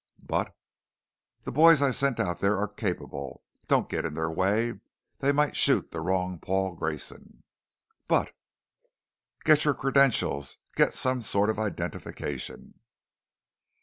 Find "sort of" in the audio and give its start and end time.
11.21-11.59